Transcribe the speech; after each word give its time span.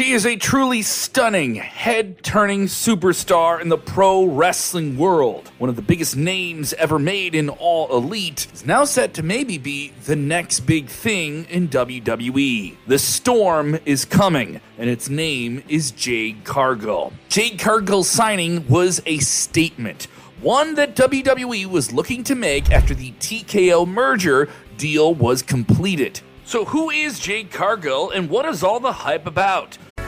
She 0.00 0.12
is 0.12 0.24
a 0.24 0.34
truly 0.34 0.80
stunning, 0.80 1.56
head 1.56 2.22
turning 2.22 2.68
superstar 2.68 3.60
in 3.60 3.68
the 3.68 3.76
pro 3.76 4.24
wrestling 4.24 4.96
world. 4.96 5.52
One 5.58 5.68
of 5.68 5.76
the 5.76 5.82
biggest 5.82 6.16
names 6.16 6.72
ever 6.72 6.98
made 6.98 7.34
in 7.34 7.50
All 7.50 7.94
Elite 7.94 8.46
is 8.54 8.64
now 8.64 8.84
set 8.84 9.12
to 9.12 9.22
maybe 9.22 9.58
be 9.58 9.92
the 10.06 10.16
next 10.16 10.60
big 10.60 10.88
thing 10.88 11.44
in 11.50 11.68
WWE. 11.68 12.76
The 12.86 12.98
storm 12.98 13.78
is 13.84 14.06
coming, 14.06 14.62
and 14.78 14.88
its 14.88 15.10
name 15.10 15.62
is 15.68 15.90
Jade 15.90 16.44
Cargill. 16.44 17.12
Jade 17.28 17.58
Cargill's 17.58 18.08
signing 18.08 18.66
was 18.68 19.02
a 19.04 19.18
statement, 19.18 20.04
one 20.40 20.76
that 20.76 20.96
WWE 20.96 21.66
was 21.66 21.92
looking 21.92 22.24
to 22.24 22.34
make 22.34 22.72
after 22.72 22.94
the 22.94 23.12
TKO 23.20 23.86
merger 23.86 24.48
deal 24.78 25.14
was 25.14 25.42
completed. 25.42 26.22
So, 26.46 26.64
who 26.64 26.90
is 26.90 27.20
Jade 27.20 27.52
Cargill 27.52 28.10
and 28.10 28.28
what 28.28 28.44
is 28.44 28.64
all 28.64 28.80
the 28.80 28.92
hype 28.92 29.24
about? 29.24 29.78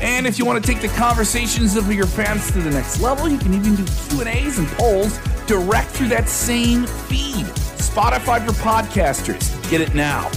And 0.00 0.26
if 0.26 0.38
you 0.38 0.44
want 0.44 0.64
to 0.64 0.72
take 0.72 0.80
the 0.80 0.88
conversations 0.96 1.74
of 1.74 1.92
your 1.92 2.06
fans 2.06 2.50
to 2.52 2.60
the 2.60 2.70
next 2.70 3.00
level, 3.00 3.28
you 3.28 3.38
can 3.38 3.52
even 3.52 3.74
do 3.74 3.84
Q&As 4.08 4.58
and 4.58 4.68
polls 4.68 5.18
direct 5.46 5.88
through 5.90 6.08
that 6.08 6.28
same 6.28 6.86
feed. 6.86 7.46
Spotify 7.76 8.44
for 8.46 8.52
podcasters. 8.52 9.70
Get 9.70 9.80
it 9.80 9.94
now. 9.94 10.30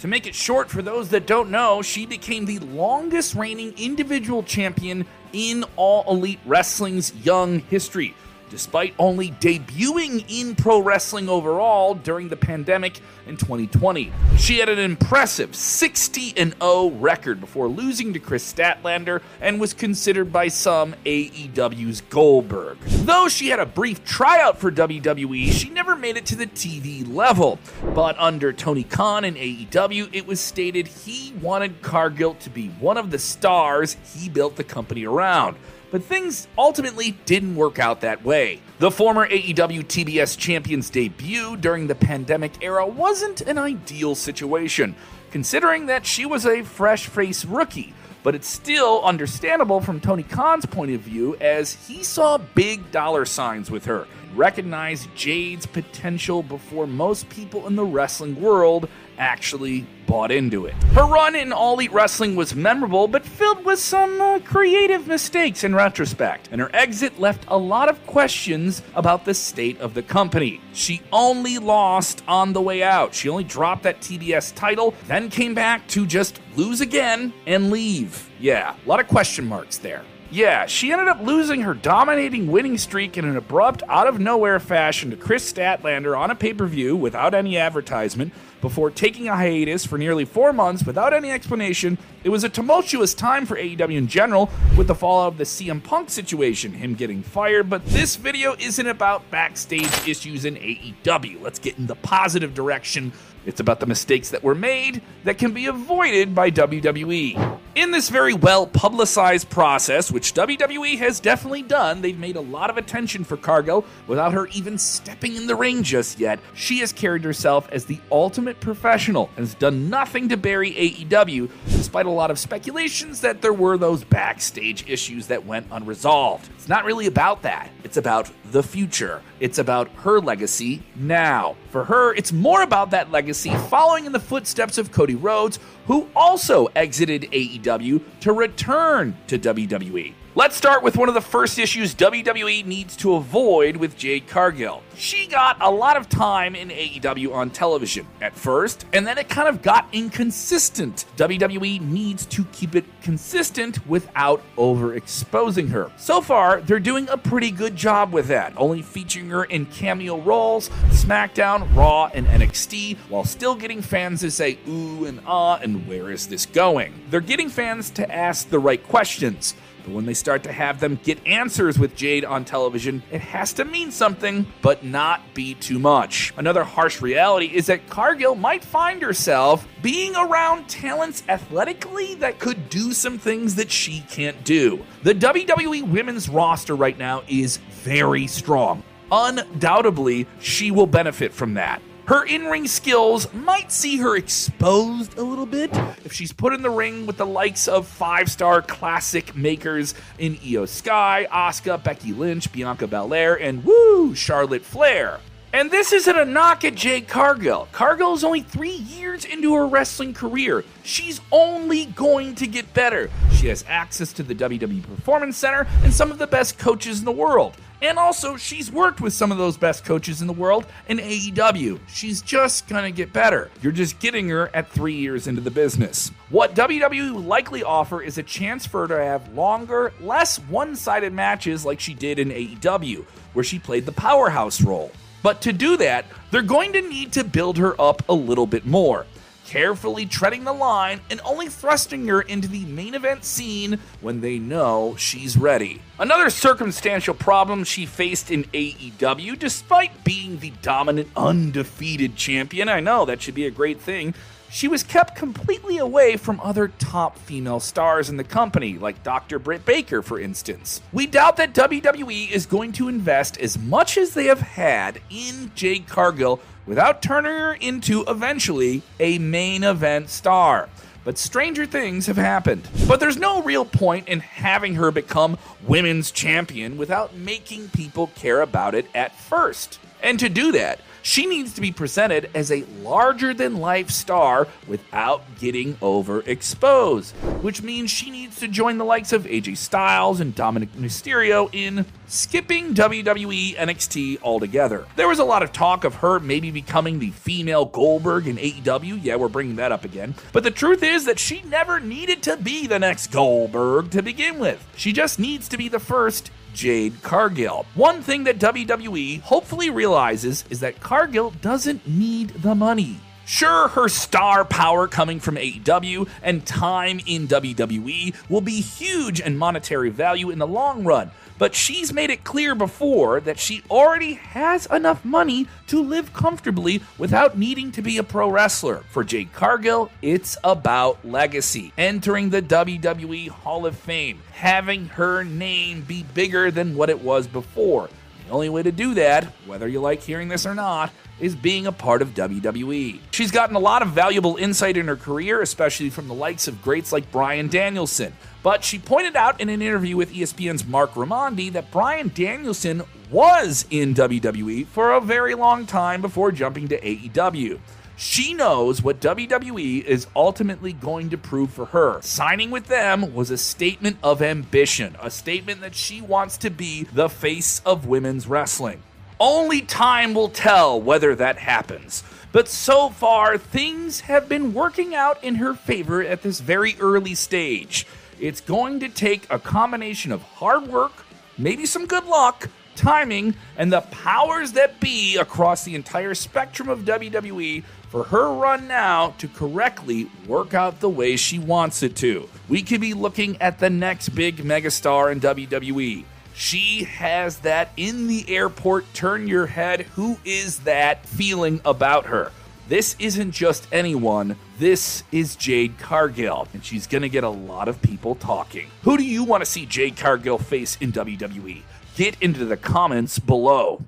To 0.00 0.08
make 0.08 0.26
it 0.26 0.34
short 0.34 0.68
for 0.68 0.82
those 0.82 1.08
that 1.08 1.26
don't 1.26 1.50
know, 1.50 1.80
she 1.80 2.04
became 2.04 2.44
the 2.44 2.58
longest 2.58 3.34
reigning 3.34 3.72
individual 3.78 4.42
champion 4.42 5.06
in 5.32 5.64
All 5.76 6.04
Elite 6.08 6.40
Wrestling's 6.44 7.14
young 7.24 7.60
history 7.60 8.14
despite 8.50 8.94
only 8.98 9.30
debuting 9.32 10.24
in 10.28 10.54
pro 10.54 10.80
wrestling 10.80 11.28
overall 11.28 11.94
during 11.94 12.28
the 12.28 12.36
pandemic 12.36 13.00
in 13.26 13.36
2020. 13.36 14.12
She 14.36 14.58
had 14.58 14.68
an 14.68 14.78
impressive 14.78 15.54
60 15.54 16.34
0 16.34 16.90
record 16.92 17.40
before 17.40 17.68
losing 17.68 18.12
to 18.12 18.18
Kris 18.18 18.52
Statlander 18.52 19.22
and 19.40 19.60
was 19.60 19.74
considered 19.74 20.32
by 20.32 20.48
some 20.48 20.94
AEW's 21.04 22.00
Goldberg. 22.02 22.78
Though 22.80 23.28
she 23.28 23.48
had 23.48 23.60
a 23.60 23.66
brief 23.66 24.04
tryout 24.04 24.58
for 24.58 24.70
WWE, 24.70 25.52
she 25.52 25.70
never 25.70 25.94
made 25.94 26.16
it 26.16 26.26
to 26.26 26.36
the 26.36 26.46
TV 26.46 27.06
level. 27.06 27.58
But 27.94 28.18
under 28.18 28.52
Tony 28.52 28.84
Khan 28.84 29.24
and 29.24 29.36
AEW, 29.36 30.10
it 30.12 30.26
was 30.26 30.40
stated 30.40 30.86
he 30.86 31.32
wanted 31.40 31.82
Cargill 31.82 32.34
to 32.34 32.50
be 32.50 32.68
one 32.68 32.96
of 32.96 33.10
the 33.10 33.18
stars 33.18 33.96
he 34.14 34.28
built 34.28 34.56
the 34.56 34.64
company 34.64 35.04
around 35.04 35.56
but 35.90 36.04
things 36.04 36.48
ultimately 36.56 37.12
didn't 37.24 37.56
work 37.56 37.78
out 37.78 38.00
that 38.02 38.24
way. 38.24 38.60
The 38.78 38.90
former 38.90 39.28
AEW 39.28 39.84
TBS 39.84 40.36
champion's 40.38 40.90
debut 40.90 41.56
during 41.56 41.86
the 41.86 41.94
pandemic 41.94 42.52
era 42.62 42.86
wasn't 42.86 43.40
an 43.42 43.58
ideal 43.58 44.14
situation, 44.14 44.94
considering 45.30 45.86
that 45.86 46.06
she 46.06 46.26
was 46.26 46.46
a 46.46 46.62
fresh 46.62 47.06
face 47.06 47.44
rookie. 47.44 47.94
But 48.22 48.34
it's 48.34 48.48
still 48.48 49.02
understandable 49.04 49.80
from 49.80 50.00
Tony 50.00 50.24
Khan's 50.24 50.66
point 50.66 50.92
of 50.92 51.00
view 51.00 51.36
as 51.36 51.72
he 51.86 52.02
saw 52.02 52.36
big 52.36 52.90
dollar 52.90 53.24
signs 53.24 53.70
with 53.70 53.84
her, 53.86 54.06
recognized 54.34 55.08
Jade's 55.14 55.66
potential 55.66 56.42
before 56.42 56.86
most 56.86 57.28
people 57.28 57.66
in 57.66 57.76
the 57.76 57.84
wrestling 57.84 58.40
world 58.40 58.88
actually 59.18 59.86
bought 60.06 60.30
into 60.30 60.66
it. 60.66 60.72
Her 60.94 61.04
run 61.04 61.34
in 61.34 61.52
All 61.52 61.74
Elite 61.74 61.92
Wrestling 61.92 62.34
was 62.34 62.54
memorable, 62.54 63.06
but 63.06 63.24
filled 63.24 63.64
with 63.64 63.78
some 63.78 64.20
uh, 64.20 64.38
creative 64.40 65.06
mistakes 65.06 65.64
in 65.64 65.74
retrospect, 65.74 66.48
and 66.50 66.60
her 66.60 66.70
exit 66.74 67.18
left 67.20 67.44
a 67.48 67.58
lot 67.58 67.88
of 67.88 68.04
questions 68.06 68.82
about 68.94 69.24
the 69.24 69.34
state 69.34 69.78
of 69.80 69.94
the 69.94 70.02
company. 70.02 70.60
She 70.72 71.02
only 71.12 71.58
lost 71.58 72.22
on 72.26 72.52
the 72.52 72.62
way 72.62 72.82
out. 72.82 73.14
She 73.14 73.28
only 73.28 73.44
dropped 73.44 73.82
that 73.82 74.00
TBS 74.00 74.54
title, 74.54 74.94
then 75.06 75.28
came 75.28 75.54
back 75.54 75.86
to 75.88 76.06
just 76.06 76.40
lose 76.56 76.80
again 76.80 77.32
and 77.46 77.70
leave. 77.70 78.30
Yeah, 78.40 78.74
a 78.84 78.88
lot 78.88 79.00
of 79.00 79.08
question 79.08 79.46
marks 79.46 79.78
there. 79.78 80.02
Yeah, 80.30 80.66
she 80.66 80.92
ended 80.92 81.08
up 81.08 81.22
losing 81.22 81.62
her 81.62 81.72
dominating 81.72 82.48
winning 82.48 82.76
streak 82.76 83.16
in 83.16 83.24
an 83.24 83.36
abrupt, 83.36 83.82
out 83.88 84.06
of 84.06 84.20
nowhere 84.20 84.60
fashion 84.60 85.08
to 85.10 85.16
Kris 85.16 85.50
Statlander 85.50 86.18
on 86.18 86.30
a 86.30 86.34
pay 86.34 86.52
per 86.52 86.66
view 86.66 86.94
without 86.94 87.32
any 87.32 87.56
advertisement 87.56 88.34
before 88.60 88.90
taking 88.90 89.28
a 89.28 89.36
hiatus 89.36 89.86
for 89.86 89.96
nearly 89.96 90.26
four 90.26 90.52
months 90.52 90.84
without 90.84 91.14
any 91.14 91.30
explanation. 91.30 91.96
It 92.24 92.28
was 92.28 92.44
a 92.44 92.50
tumultuous 92.50 93.14
time 93.14 93.46
for 93.46 93.56
AEW 93.56 93.96
in 93.96 94.06
general 94.06 94.50
with 94.76 94.88
the 94.88 94.94
fallout 94.94 95.32
of 95.32 95.38
the 95.38 95.44
CM 95.44 95.82
Punk 95.82 96.10
situation, 96.10 96.72
him 96.72 96.94
getting 96.94 97.22
fired, 97.22 97.70
but 97.70 97.86
this 97.86 98.16
video 98.16 98.54
isn't 98.58 98.86
about 98.86 99.30
backstage 99.30 100.06
issues 100.06 100.44
in 100.44 100.56
AEW. 100.56 101.40
Let's 101.40 101.58
get 101.58 101.78
in 101.78 101.86
the 101.86 101.94
positive 101.94 102.52
direction 102.52 103.12
it's 103.46 103.60
about 103.60 103.80
the 103.80 103.86
mistakes 103.86 104.28
that 104.30 104.42
were 104.42 104.54
made 104.54 105.00
that 105.24 105.38
can 105.38 105.52
be 105.52 105.66
avoided 105.66 106.34
by 106.34 106.50
WWE. 106.50 107.57
In 107.78 107.92
this 107.92 108.08
very 108.08 108.34
well 108.34 108.66
publicized 108.66 109.50
process, 109.50 110.10
which 110.10 110.34
WWE 110.34 110.98
has 110.98 111.20
definitely 111.20 111.62
done, 111.62 112.02
they've 112.02 112.18
made 112.18 112.34
a 112.34 112.40
lot 112.40 112.70
of 112.70 112.76
attention 112.76 113.22
for 113.22 113.36
Cargill 113.36 113.84
without 114.08 114.32
her 114.32 114.48
even 114.48 114.76
stepping 114.78 115.36
in 115.36 115.46
the 115.46 115.54
ring 115.54 115.84
just 115.84 116.18
yet. 116.18 116.40
She 116.54 116.80
has 116.80 116.92
carried 116.92 117.22
herself 117.22 117.68
as 117.70 117.84
the 117.84 118.00
ultimate 118.10 118.58
professional 118.58 119.30
and 119.36 119.46
has 119.46 119.54
done 119.54 119.88
nothing 119.88 120.28
to 120.30 120.36
bury 120.36 120.72
AEW, 120.72 121.48
despite 121.66 122.06
a 122.06 122.10
lot 122.10 122.32
of 122.32 122.38
speculations 122.40 123.20
that 123.20 123.42
there 123.42 123.52
were 123.52 123.78
those 123.78 124.02
backstage 124.02 124.84
issues 124.88 125.28
that 125.28 125.46
went 125.46 125.68
unresolved. 125.70 126.50
It's 126.56 126.68
not 126.68 126.84
really 126.84 127.06
about 127.06 127.42
that, 127.42 127.70
it's 127.84 127.96
about 127.96 128.28
the 128.52 128.62
future. 128.62 129.22
It's 129.40 129.58
about 129.58 129.88
her 129.98 130.20
legacy 130.20 130.82
now. 130.96 131.56
For 131.70 131.84
her, 131.84 132.14
it's 132.14 132.32
more 132.32 132.62
about 132.62 132.90
that 132.90 133.10
legacy 133.10 133.50
following 133.68 134.06
in 134.06 134.12
the 134.12 134.20
footsteps 134.20 134.78
of 134.78 134.92
Cody 134.92 135.14
Rhodes, 135.14 135.58
who 135.86 136.08
also 136.14 136.66
exited 136.76 137.22
AEW 137.32 138.02
to 138.20 138.32
return 138.32 139.16
to 139.26 139.38
WWE. 139.38 140.14
Let's 140.34 140.56
start 140.56 140.82
with 140.82 140.98
one 140.98 141.08
of 141.08 141.14
the 141.14 141.22
first 141.22 141.58
issues 141.58 141.94
WWE 141.94 142.64
needs 142.66 142.96
to 142.98 143.14
avoid 143.14 143.76
with 143.76 143.96
Jade 143.96 144.28
Cargill. 144.28 144.82
She 144.94 145.26
got 145.26 145.56
a 145.62 145.70
lot 145.70 145.96
of 145.96 146.08
time 146.10 146.54
in 146.54 146.68
AEW 146.68 147.32
on 147.32 147.48
television 147.48 148.06
at 148.20 148.36
first, 148.36 148.84
and 148.92 149.06
then 149.06 149.16
it 149.16 149.30
kind 149.30 149.48
of 149.48 149.62
got 149.62 149.88
inconsistent. 149.90 151.06
WWE 151.16 151.80
needs 151.80 152.26
to 152.26 152.44
keep 152.52 152.74
it 152.76 152.84
consistent 153.00 153.84
without 153.86 154.42
overexposing 154.56 155.70
her. 155.70 155.90
So 155.96 156.20
far, 156.20 156.60
they're 156.60 156.78
doing 156.78 157.08
a 157.08 157.16
pretty 157.16 157.50
good 157.50 157.74
job 157.74 158.12
with 158.12 158.26
that, 158.28 158.52
only 158.58 158.82
featuring 158.82 159.30
her 159.30 159.44
in 159.44 159.64
cameo 159.66 160.20
roles, 160.20 160.68
SmackDown, 160.90 161.74
Raw, 161.74 162.10
and 162.12 162.26
NXT, 162.26 162.98
while 163.08 163.24
still 163.24 163.54
getting 163.54 163.80
fans 163.80 164.20
to 164.20 164.30
say 164.30 164.58
ooh 164.68 165.06
and 165.06 165.20
ah 165.26 165.58
and 165.62 165.88
where 165.88 166.10
is 166.10 166.26
this 166.28 166.44
going. 166.44 166.92
They're 167.08 167.20
getting 167.20 167.48
fans 167.48 167.88
to 167.92 168.14
ask 168.14 168.50
the 168.50 168.58
right 168.58 168.82
questions. 168.86 169.54
But 169.88 169.94
when 169.94 170.04
they 170.04 170.12
start 170.12 170.42
to 170.42 170.52
have 170.52 170.80
them 170.80 171.00
get 171.02 171.26
answers 171.26 171.78
with 171.78 171.96
Jade 171.96 172.22
on 172.22 172.44
television, 172.44 173.02
it 173.10 173.22
has 173.22 173.54
to 173.54 173.64
mean 173.64 173.90
something, 173.90 174.44
but 174.60 174.84
not 174.84 175.22
be 175.32 175.54
too 175.54 175.78
much. 175.78 176.34
Another 176.36 176.62
harsh 176.62 177.00
reality 177.00 177.46
is 177.46 177.68
that 177.68 177.88
Cargill 177.88 178.34
might 178.34 178.62
find 178.62 179.00
herself 179.00 179.66
being 179.80 180.14
around 180.14 180.68
talents 180.68 181.22
athletically 181.26 182.16
that 182.16 182.38
could 182.38 182.68
do 182.68 182.92
some 182.92 183.16
things 183.16 183.54
that 183.54 183.70
she 183.70 184.00
can't 184.10 184.44
do. 184.44 184.84
The 185.04 185.14
WWE 185.14 185.88
women's 185.88 186.28
roster 186.28 186.76
right 186.76 186.98
now 186.98 187.22
is 187.26 187.56
very 187.56 188.26
strong. 188.26 188.82
Undoubtedly, 189.10 190.26
she 190.38 190.70
will 190.70 190.86
benefit 190.86 191.32
from 191.32 191.54
that. 191.54 191.80
Her 192.08 192.24
in 192.24 192.46
ring 192.46 192.66
skills 192.66 193.30
might 193.34 193.70
see 193.70 193.98
her 193.98 194.16
exposed 194.16 195.18
a 195.18 195.22
little 195.22 195.44
bit 195.44 195.70
if 196.06 196.12
she's 196.14 196.32
put 196.32 196.54
in 196.54 196.62
the 196.62 196.70
ring 196.70 197.04
with 197.04 197.18
the 197.18 197.26
likes 197.26 197.68
of 197.68 197.86
five 197.86 198.30
star 198.30 198.62
classic 198.62 199.36
makers 199.36 199.92
in 200.16 200.36
Iyo 200.36 200.66
Sky, 200.66 201.26
Asuka, 201.30 201.84
Becky 201.84 202.14
Lynch, 202.14 202.50
Bianca 202.50 202.86
Belair, 202.86 203.38
and 203.38 203.62
woo, 203.62 204.14
Charlotte 204.14 204.62
Flair. 204.62 205.20
And 205.52 205.70
this 205.70 205.92
isn't 205.92 206.18
a 206.18 206.24
knock 206.24 206.64
at 206.64 206.74
Jade 206.74 207.08
Cargill. 207.08 207.68
Cargill 207.72 208.14
is 208.14 208.24
only 208.24 208.40
three 208.40 208.70
years 208.70 209.26
into 209.26 209.54
her 209.54 209.66
wrestling 209.66 210.14
career. 210.14 210.64
She's 210.84 211.20
only 211.30 211.86
going 211.86 212.36
to 212.36 212.46
get 212.46 212.72
better. 212.72 213.10
She 213.32 213.48
has 213.48 213.66
access 213.68 214.14
to 214.14 214.22
the 214.22 214.34
WWE 214.34 214.82
Performance 214.82 215.36
Center 215.36 215.66
and 215.82 215.92
some 215.92 216.10
of 216.10 216.16
the 216.16 216.26
best 216.26 216.58
coaches 216.58 217.00
in 217.00 217.04
the 217.04 217.12
world. 217.12 217.54
And 217.80 217.98
also, 217.98 218.36
she's 218.36 218.72
worked 218.72 219.00
with 219.00 219.12
some 219.12 219.30
of 219.30 219.38
those 219.38 219.56
best 219.56 219.84
coaches 219.84 220.20
in 220.20 220.26
the 220.26 220.32
world 220.32 220.66
in 220.88 220.98
AEW. 220.98 221.78
She's 221.86 222.20
just 222.20 222.66
gonna 222.66 222.90
get 222.90 223.12
better. 223.12 223.50
You're 223.62 223.72
just 223.72 224.00
getting 224.00 224.28
her 224.30 224.50
at 224.54 224.70
three 224.70 224.94
years 224.94 225.28
into 225.28 225.40
the 225.40 225.50
business. 225.50 226.10
What 226.30 226.54
WWE 226.54 227.12
will 227.12 227.20
likely 227.20 227.62
offer 227.62 228.02
is 228.02 228.18
a 228.18 228.22
chance 228.22 228.66
for 228.66 228.82
her 228.82 228.88
to 228.88 229.04
have 229.04 229.32
longer, 229.32 229.92
less 230.00 230.38
one 230.38 230.74
sided 230.74 231.12
matches 231.12 231.64
like 231.64 231.78
she 231.78 231.94
did 231.94 232.18
in 232.18 232.30
AEW, 232.30 233.04
where 233.32 233.44
she 233.44 233.58
played 233.60 233.86
the 233.86 233.92
powerhouse 233.92 234.60
role. 234.60 234.90
But 235.22 235.40
to 235.42 235.52
do 235.52 235.76
that, 235.76 236.04
they're 236.30 236.42
going 236.42 236.72
to 236.72 236.80
need 236.80 237.12
to 237.12 237.24
build 237.24 237.58
her 237.58 237.80
up 237.80 238.02
a 238.08 238.14
little 238.14 238.46
bit 238.46 238.66
more 238.66 239.06
carefully 239.48 240.04
treading 240.04 240.44
the 240.44 240.52
line 240.52 241.00
and 241.10 241.22
only 241.24 241.48
thrusting 241.48 242.06
her 242.06 242.20
into 242.20 242.46
the 242.46 242.66
main 242.66 242.94
event 242.94 243.24
scene 243.24 243.78
when 244.02 244.20
they 244.20 244.38
know 244.38 244.94
she's 244.98 245.38
ready. 245.38 245.80
Another 245.98 246.28
circumstantial 246.28 247.14
problem 247.14 247.64
she 247.64 247.86
faced 247.86 248.30
in 248.30 248.44
AEW, 248.44 249.38
despite 249.38 250.04
being 250.04 250.38
the 250.38 250.52
dominant, 250.60 251.08
undefeated 251.16 252.14
champion, 252.14 252.68
I 252.68 252.80
know 252.80 253.06
that 253.06 253.22
should 253.22 253.34
be 253.34 253.46
a 253.46 253.50
great 253.50 253.80
thing. 253.80 254.12
She 254.50 254.66
was 254.66 254.82
kept 254.82 255.14
completely 255.14 255.76
away 255.76 256.16
from 256.16 256.40
other 256.40 256.68
top 256.68 257.18
female 257.18 257.60
stars 257.60 258.08
in 258.08 258.16
the 258.16 258.24
company, 258.24 258.78
like 258.78 259.02
Dr. 259.02 259.38
Britt 259.38 259.66
Baker, 259.66 260.02
for 260.02 260.18
instance. 260.18 260.80
We 260.92 261.06
doubt 261.06 261.36
that 261.36 261.52
WWE 261.52 262.30
is 262.30 262.46
going 262.46 262.72
to 262.72 262.88
invest 262.88 263.38
as 263.38 263.58
much 263.58 263.98
as 263.98 264.14
they 264.14 264.24
have 264.24 264.40
had 264.40 265.00
in 265.10 265.52
Jade 265.54 265.86
Cargill 265.86 266.40
without 266.66 267.02
turning 267.02 267.32
her 267.32 267.52
into 267.54 268.04
eventually 268.08 268.82
a 268.98 269.18
main 269.18 269.64
event 269.64 270.08
star. 270.08 270.68
But 271.04 271.18
stranger 271.18 271.64
things 271.64 272.06
have 272.06 272.16
happened. 272.16 272.68
But 272.86 273.00
there's 273.00 273.16
no 273.16 273.42
real 273.42 273.64
point 273.64 274.08
in 274.08 274.20
having 274.20 274.74
her 274.74 274.90
become 274.90 275.38
women's 275.66 276.10
champion 276.10 276.76
without 276.76 277.14
making 277.14 277.68
people 277.70 278.08
care 278.08 278.40
about 278.40 278.74
it 278.74 278.86
at 278.94 279.14
first. 279.18 279.78
And 280.02 280.18
to 280.20 280.28
do 280.28 280.52
that, 280.52 280.80
she 281.08 281.24
needs 281.24 281.54
to 281.54 281.62
be 281.62 281.72
presented 281.72 282.30
as 282.34 282.52
a 282.52 282.66
larger 282.82 283.32
than 283.32 283.56
life 283.56 283.88
star 283.88 284.46
without 284.66 285.22
getting 285.38 285.74
overexposed, 285.76 287.12
which 287.40 287.62
means 287.62 287.90
she 287.90 288.10
needs 288.10 288.38
to 288.38 288.46
join 288.46 288.76
the 288.76 288.84
likes 288.84 289.14
of 289.14 289.24
AJ 289.24 289.56
Styles 289.56 290.20
and 290.20 290.36
Dominik 290.36 290.68
Mysterio 290.76 291.48
in 291.50 291.86
skipping 292.08 292.74
WWE 292.74 293.56
NXT 293.56 294.20
altogether. 294.20 294.86
There 294.96 295.08
was 295.08 295.18
a 295.18 295.24
lot 295.24 295.42
of 295.42 295.50
talk 295.50 295.84
of 295.84 295.94
her 295.94 296.20
maybe 296.20 296.50
becoming 296.50 296.98
the 296.98 297.10
female 297.10 297.64
Goldberg 297.64 298.26
in 298.26 298.36
AEW. 298.36 299.02
Yeah, 299.02 299.16
we're 299.16 299.28
bringing 299.28 299.56
that 299.56 299.72
up 299.72 299.86
again. 299.86 300.14
But 300.34 300.42
the 300.42 300.50
truth 300.50 300.82
is 300.82 301.06
that 301.06 301.18
she 301.18 301.40
never 301.40 301.80
needed 301.80 302.22
to 302.24 302.36
be 302.36 302.66
the 302.66 302.78
next 302.78 303.06
Goldberg 303.06 303.92
to 303.92 304.02
begin 304.02 304.38
with. 304.38 304.62
She 304.76 304.92
just 304.92 305.18
needs 305.18 305.48
to 305.48 305.56
be 305.56 305.70
the 305.70 305.80
first 305.80 306.30
Jade 306.58 307.00
Cargill. 307.04 307.66
One 307.76 308.02
thing 308.02 308.24
that 308.24 308.40
WWE 308.40 309.20
hopefully 309.20 309.70
realizes 309.70 310.44
is 310.50 310.58
that 310.58 310.80
Cargill 310.80 311.30
doesn't 311.40 311.86
need 311.86 312.30
the 312.30 312.52
money. 312.52 312.98
Sure, 313.30 313.68
her 313.68 313.90
star 313.90 314.42
power 314.42 314.88
coming 314.88 315.20
from 315.20 315.36
AEW 315.36 316.08
and 316.22 316.46
time 316.46 316.98
in 317.04 317.28
WWE 317.28 318.14
will 318.30 318.40
be 318.40 318.62
huge 318.62 319.20
in 319.20 319.36
monetary 319.36 319.90
value 319.90 320.30
in 320.30 320.38
the 320.38 320.46
long 320.46 320.82
run, 320.82 321.10
but 321.36 321.54
she's 321.54 321.92
made 321.92 322.08
it 322.08 322.24
clear 322.24 322.54
before 322.54 323.20
that 323.20 323.38
she 323.38 323.62
already 323.70 324.14
has 324.14 324.64
enough 324.68 325.04
money 325.04 325.46
to 325.66 325.82
live 325.82 326.14
comfortably 326.14 326.80
without 326.96 327.36
needing 327.36 327.70
to 327.70 327.82
be 327.82 327.98
a 327.98 328.02
pro 328.02 328.30
wrestler. 328.30 328.82
For 328.88 329.04
Jade 329.04 329.34
Cargill, 329.34 329.90
it's 330.00 330.38
about 330.42 331.04
legacy, 331.04 331.70
entering 331.76 332.30
the 332.30 332.40
WWE 332.40 333.28
Hall 333.28 333.66
of 333.66 333.76
Fame, 333.76 334.22
having 334.32 334.86
her 334.86 335.22
name 335.22 335.82
be 335.82 336.02
bigger 336.14 336.50
than 336.50 336.74
what 336.74 336.88
it 336.88 337.02
was 337.02 337.26
before. 337.26 337.90
The 338.28 338.34
only 338.34 338.50
way 338.50 338.62
to 338.62 338.70
do 338.70 338.92
that, 338.92 339.24
whether 339.46 339.66
you 339.66 339.80
like 339.80 340.02
hearing 340.02 340.28
this 340.28 340.44
or 340.44 340.54
not, 340.54 340.92
is 341.18 341.34
being 341.34 341.66
a 341.66 341.72
part 341.72 342.02
of 342.02 342.12
WWE. 342.12 343.00
She's 343.10 343.30
gotten 343.30 343.56
a 343.56 343.58
lot 343.58 343.80
of 343.80 343.88
valuable 343.88 344.36
insight 344.36 344.76
in 344.76 344.86
her 344.86 344.96
career, 344.96 345.40
especially 345.40 345.88
from 345.88 346.08
the 346.08 346.14
likes 346.14 346.46
of 346.46 346.60
greats 346.60 346.92
like 346.92 347.10
Bryan 347.10 347.48
Danielson. 347.48 348.12
But 348.42 348.64
she 348.64 348.78
pointed 348.78 349.16
out 349.16 349.40
in 349.40 349.48
an 349.48 349.62
interview 349.62 349.96
with 349.96 350.12
ESPN's 350.12 350.66
Marc 350.66 350.92
Raimondi 350.92 351.50
that 351.54 351.70
Bryan 351.70 352.12
Danielson 352.14 352.82
was 353.10 353.64
in 353.70 353.94
WWE 353.94 354.66
for 354.66 354.92
a 354.92 355.00
very 355.00 355.34
long 355.34 355.64
time 355.64 356.02
before 356.02 356.30
jumping 356.30 356.68
to 356.68 356.78
AEW. 356.78 357.58
She 358.00 358.32
knows 358.32 358.80
what 358.80 359.00
WWE 359.00 359.82
is 359.82 360.06
ultimately 360.14 360.72
going 360.72 361.10
to 361.10 361.18
prove 361.18 361.50
for 361.50 361.64
her. 361.66 362.00
Signing 362.00 362.52
with 362.52 362.68
them 362.68 363.12
was 363.12 363.28
a 363.28 363.36
statement 363.36 363.96
of 364.04 364.22
ambition, 364.22 364.96
a 365.02 365.10
statement 365.10 365.62
that 365.62 365.74
she 365.74 366.00
wants 366.00 366.36
to 366.38 366.48
be 366.48 366.84
the 366.84 367.08
face 367.08 367.60
of 367.66 367.88
women's 367.88 368.28
wrestling. 368.28 368.84
Only 369.18 369.62
time 369.62 370.14
will 370.14 370.28
tell 370.28 370.80
whether 370.80 371.16
that 371.16 371.38
happens. 371.38 372.04
But 372.30 372.46
so 372.46 372.88
far, 372.88 373.36
things 373.36 374.02
have 374.02 374.28
been 374.28 374.54
working 374.54 374.94
out 374.94 375.24
in 375.24 375.34
her 375.34 375.54
favor 375.54 376.00
at 376.00 376.22
this 376.22 376.38
very 376.38 376.76
early 376.78 377.16
stage. 377.16 377.84
It's 378.20 378.40
going 378.40 378.78
to 378.78 378.88
take 378.88 379.26
a 379.28 379.40
combination 379.40 380.12
of 380.12 380.22
hard 380.22 380.68
work, 380.68 381.04
maybe 381.36 381.66
some 381.66 381.86
good 381.86 382.04
luck, 382.04 382.48
timing, 382.78 383.34
and 383.56 383.72
the 383.72 383.80
powers 383.82 384.52
that 384.52 384.80
be 384.80 385.16
across 385.16 385.64
the 385.64 385.74
entire 385.74 386.14
spectrum 386.14 386.68
of 386.68 386.80
WWE 386.80 387.64
for 387.88 388.04
her 388.04 388.32
run 388.32 388.68
now 388.68 389.14
to 389.18 389.28
correctly 389.28 390.08
work 390.26 390.54
out 390.54 390.80
the 390.80 390.88
way 390.88 391.16
she 391.16 391.38
wants 391.38 391.82
it 391.82 391.96
to. 391.96 392.28
We 392.48 392.62
could 392.62 392.80
be 392.80 392.94
looking 392.94 393.40
at 393.42 393.58
the 393.58 393.68
next 393.68 394.10
big 394.10 394.36
megastar 394.38 395.10
in 395.10 395.20
WWE. 395.20 396.04
She 396.34 396.84
has 396.84 397.38
that 397.38 397.70
in 397.76 398.06
the 398.06 398.24
airport, 398.28 398.94
turn 398.94 399.26
your 399.26 399.46
head, 399.46 399.82
who 399.82 400.18
is 400.24 400.60
that 400.60 401.04
feeling 401.04 401.60
about 401.64 402.06
her. 402.06 402.30
This 402.68 402.94
isn't 402.98 403.32
just 403.32 403.66
anyone. 403.72 404.36
This 404.58 405.02
is 405.10 405.34
Jade 405.34 405.78
Cargill, 405.78 406.46
and 406.52 406.64
she's 406.64 406.86
going 406.86 407.02
to 407.02 407.08
get 407.08 407.24
a 407.24 407.28
lot 407.28 407.66
of 407.66 407.80
people 407.80 408.14
talking. 408.14 408.68
Who 408.82 408.98
do 408.98 409.04
you 409.04 409.24
want 409.24 409.40
to 409.40 409.46
see 409.46 409.64
Jade 409.64 409.96
Cargill 409.96 410.38
face 410.38 410.76
in 410.80 410.92
WWE? 410.92 411.62
Get 411.98 412.22
into 412.22 412.44
the 412.44 412.56
comments 412.56 413.18
below. 413.18 413.82